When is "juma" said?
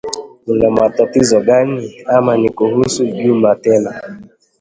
3.05-3.55